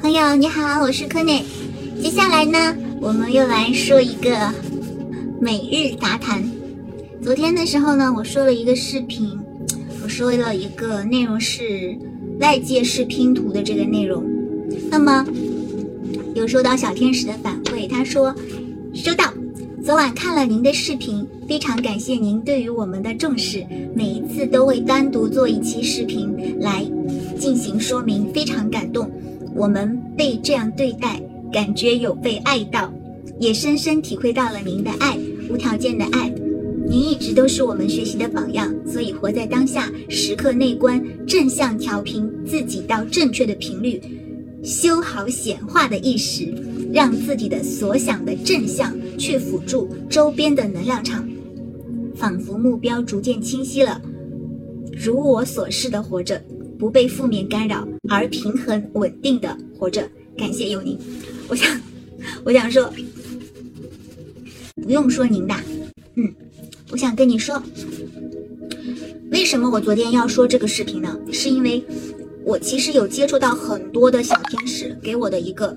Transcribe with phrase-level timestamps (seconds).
[0.00, 1.44] 朋友你好，我是柯内。
[2.02, 4.50] 接下来呢，我们又来说一个
[5.38, 6.42] 每日杂谈。
[7.22, 9.38] 昨天的时候呢，我说了一个视频，
[10.02, 11.94] 我说了一个内容是
[12.40, 14.24] 外界视拼图的这个内容。
[14.90, 15.26] 那么
[16.34, 18.34] 有收到小天使的反馈，他说
[18.94, 19.24] 收到。
[19.84, 26.84] 昨晚看了您的视频，非常感谢您对于我们的重视，每一次都会单独做一期视频来
[27.38, 29.10] 进行说明，非常感动。
[29.54, 31.20] 我们被这样对待，
[31.52, 32.92] 感觉有被爱到，
[33.38, 35.18] 也深深体会到了您的爱，
[35.50, 36.32] 无条件的爱。
[36.88, 44.00] 您一直都是我们学习的榜样，所以活在当下，时刻内观，正向调频自己到正确的频率，
[44.62, 46.52] 修好显化的意识，
[46.92, 48.94] 让自己的所想的正向。
[49.18, 51.28] 去辅助周边的能量场，
[52.14, 54.00] 仿佛目标逐渐清晰了。
[54.92, 56.42] 如我所示的活着，
[56.80, 60.08] 不被负面干扰，而平衡稳定的活着。
[60.36, 60.98] 感谢有您。
[61.46, 61.80] 我想，
[62.42, 62.90] 我想说，
[64.82, 65.54] 不用说您的，
[66.14, 66.34] 嗯，
[66.90, 67.62] 我想跟你说，
[69.30, 71.16] 为什么我昨天要说这个视频呢？
[71.30, 71.84] 是因为
[72.42, 75.76] 我其实有接触到很多的小天使给我的一个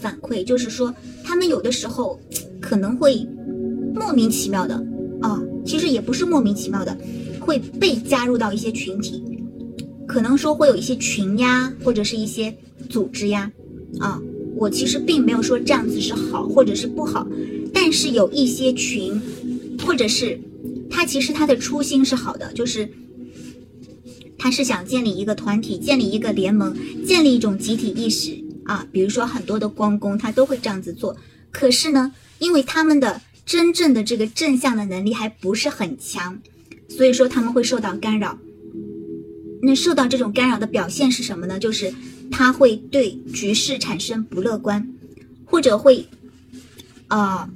[0.00, 2.20] 反馈，就是说他们有的时候。
[2.60, 3.28] 可能会
[3.94, 4.74] 莫名其妙的
[5.20, 6.96] 啊，其实也不是莫名其妙的，
[7.38, 9.22] 会被加入到一些群体，
[10.14, 12.56] 可能说会有一些群呀，或者是一些
[12.88, 13.50] 组织呀，
[13.98, 14.22] 啊，
[14.54, 17.26] 我其实并没有说这样子是好或者是不好，
[17.72, 19.20] 但是有一些群，
[19.84, 20.38] 或者是
[20.88, 22.88] 他其实他的初心是好的，就是
[24.38, 31.16] 他是想建立一个团体，建立一个联盟，建立一种集体意识啊，比如说很多的光工他都会这样子做，
[31.50, 32.12] 可是呢。
[32.38, 36.38] 因为他们的真正的这个正向的能力还不是很强，
[36.88, 38.38] 所以说他们会受到干扰。
[39.64, 41.58] 那受到这种干扰的表现是什么呢？
[41.58, 41.92] 就是
[42.30, 44.88] 他会对局势产生不乐观，
[45.44, 46.06] 或者会
[47.08, 47.48] 啊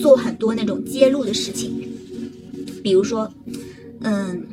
[0.00, 1.70] 做很多那种揭露的事情，
[2.82, 3.32] 比如说，
[4.00, 4.46] 嗯，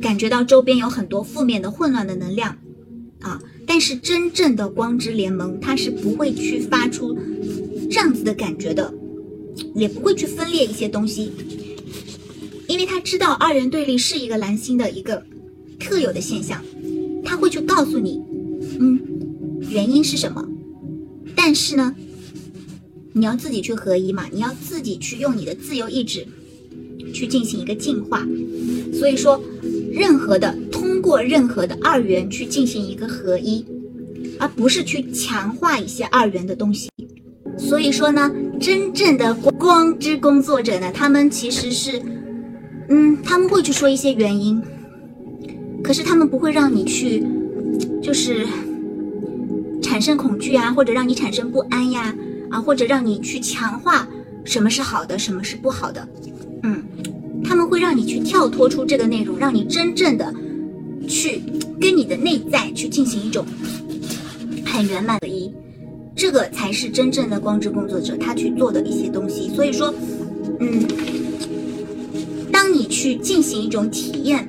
[0.00, 2.56] 感觉到周边有很多负面的混乱的能量
[3.20, 7.18] 啊，但是真正的光之联盟，它是不会去发出。
[7.90, 8.92] 这样子的感觉的，
[9.74, 11.32] 也不会去分裂一些东西，
[12.66, 15.24] 因为他知道二元对立是一个蓝星的一个
[15.78, 16.62] 特有的现象，
[17.24, 18.20] 他会去告诉你，
[18.78, 19.00] 嗯，
[19.70, 20.46] 原因是什么？
[21.36, 21.94] 但是呢，
[23.12, 26.26] 你要自己去合一嘛，你要自己去用你的自由意志
[27.14, 28.26] 去进行一个进化。
[28.92, 29.40] 所以说，
[29.92, 33.64] 任何的通过任何的二元去进行一个合一，
[34.38, 36.90] 而不是去强化一些二元的东西。
[37.56, 38.30] 所以说呢，
[38.60, 42.00] 真正的光之工作者呢，他们其实是，
[42.88, 44.60] 嗯，他们会去说一些原因，
[45.82, 47.24] 可是他们不会让你去，
[48.02, 48.46] 就是
[49.82, 52.14] 产生恐惧啊，或者让你产生不安呀，
[52.50, 54.06] 啊，或者让你去强化
[54.44, 56.06] 什么是好的，什么是不好的，
[56.62, 56.82] 嗯，
[57.44, 60.34] 他们会让你去跳脱出这个内容，让你真正的
[61.06, 61.42] 去
[61.80, 63.46] 跟你的内在去进行一种
[64.64, 65.52] 很圆满的一。
[66.16, 69.48] 这个才是真正的光之工作者，他去做的一些东西。
[69.54, 69.94] 所以说，
[70.58, 70.82] 嗯，
[72.50, 74.48] 当你去进行一种体验，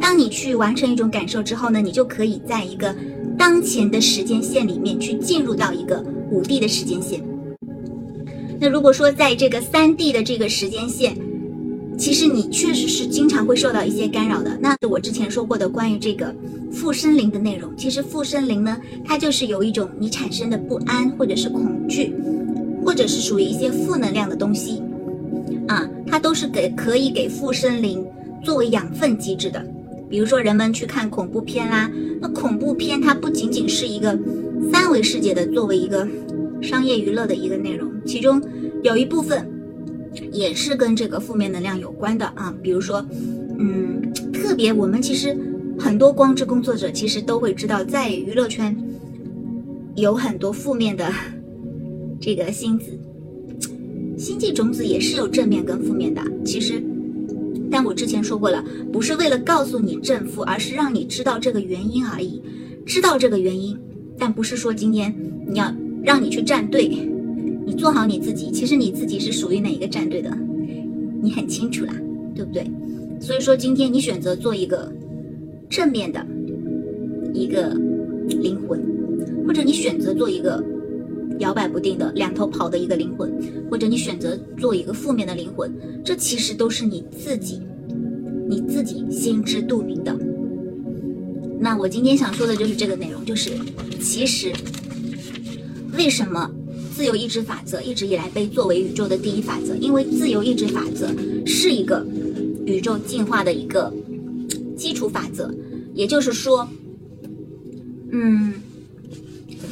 [0.00, 2.94] 当你去完成一种感受之后呢，你就可以在一个
[3.36, 7.22] 当前的时间线里面去进入到一个五 D 的时间线。
[8.60, 11.16] 那如果说在这个三 D 的这个时间线，
[11.96, 14.56] 其实你确实是经常会受到一些干扰的。
[14.60, 16.34] 那我之前说过的关于这个
[16.72, 17.76] 附身灵的内容。
[17.76, 22.14] 其实附身灵呢，它就是有一种你产生的不安，或者是恐惧，
[22.84, 24.82] 或者是属于一些负能量的东西
[25.66, 28.04] 啊，它都是给可以给附身灵
[28.42, 29.64] 作为养分机制的。
[30.08, 34.18] 比如说人们去看恐怖片啦，那恐怖片它不仅仅是一个
[34.72, 36.08] 三维世界的作为一个
[36.60, 38.42] 商业娱乐的一个内容，其中
[38.82, 39.46] 有一部分。
[40.32, 43.06] 也是跟这个负面能量有关的啊，比如说，
[43.58, 44.02] 嗯，
[44.32, 45.36] 特别我们其实
[45.78, 48.76] 很多光之工作者其实都会知道，在娱乐圈
[49.94, 51.12] 有很多负面的
[52.18, 52.98] 这个星子，
[54.16, 56.20] 星际种子也是有正面跟负面的。
[56.44, 56.82] 其实，
[57.70, 62.42] 但我之前说过了，不是为了告诉你正负，而是让你知道这个原因而已。
[62.86, 63.78] 知道这个原因，
[64.18, 65.14] 但不是说今天
[65.46, 65.72] 你要
[66.02, 66.88] 让你去站队。
[67.66, 70.34] 你做好你自己，其实你自己是属于哪一个战队的，
[71.20, 71.92] 你很清楚啦，
[72.34, 72.64] 对不对？
[73.20, 74.90] 所以说今天你选择做一个
[75.68, 76.26] 正面的
[77.34, 77.74] 一个
[78.28, 78.80] 灵魂，
[79.46, 80.64] 或者你选择做一个
[81.38, 83.32] 摇摆不定的两头跑的一个灵魂，
[83.70, 85.72] 或者你选择做一个负面的灵魂，
[86.04, 87.60] 这其实都是你自己，
[88.48, 90.16] 你自己心知肚明的。
[91.60, 93.50] 那我今天想说的就是这个内容，就是
[94.00, 94.52] 其实
[95.96, 96.50] 为什么
[96.94, 99.74] 自由意志法则一直以来被作为宇宙的第一法则？
[99.76, 101.08] 因为自由意志法则
[101.44, 102.06] 是一个
[102.64, 103.92] 宇宙进化的一个
[104.76, 105.52] 基础法则，
[105.94, 106.68] 也就是说，
[108.12, 108.54] 嗯，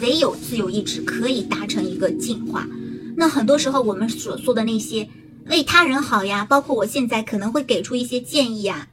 [0.00, 2.68] 唯有自由意志可以达成一个进化。
[3.16, 5.08] 那很多时候我们所说的那些
[5.48, 8.88] 为他人好呀，包括我现在可能会给出一些建议呀。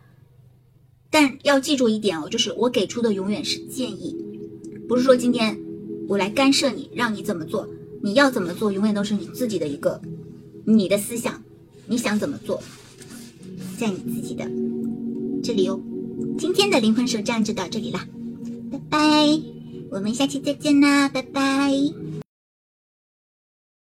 [1.10, 4.16] 但要记住一点哦，就是我给出的永远是建议，
[4.88, 5.60] 不是说今天
[6.08, 7.68] 我来干涉你，让你怎么做，
[8.02, 10.02] 你要怎么做，永远都是你自己的一个
[10.66, 11.44] 你的思想，
[11.86, 12.64] 你想怎么做，
[13.78, 14.50] 在你自己的
[15.44, 15.80] 这里哦。
[16.38, 18.08] 今天的灵魂手账就到这里啦，
[18.72, 19.42] 拜拜，
[19.94, 22.03] 我们下期再见啦，拜拜。